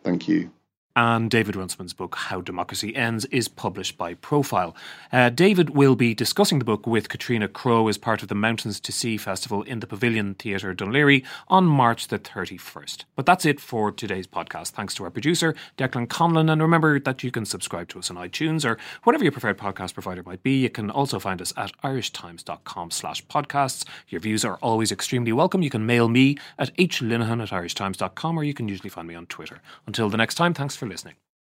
[0.02, 0.50] Thank you.
[0.96, 4.74] And David Runciman's book, How Democracy Ends, is published by Profile.
[5.12, 8.80] Uh, David will be discussing the book with Catriona Crowe as part of the Mountains
[8.80, 13.04] to Sea Festival in the Pavilion Theatre Laoghaire on March the 31st.
[13.14, 14.70] But that's it for today's podcast.
[14.70, 16.50] Thanks to our producer, Declan Conlon.
[16.50, 19.92] And remember that you can subscribe to us on iTunes or whatever your preferred podcast
[19.92, 20.62] provider might be.
[20.62, 23.84] You can also find us at irishtimes.com slash podcasts.
[24.08, 25.60] Your views are always extremely welcome.
[25.60, 29.26] You can mail me at hlinehan at irishtimes.com or you can usually find me on
[29.26, 29.60] Twitter.
[29.86, 31.25] Until the next time, thanks for listening.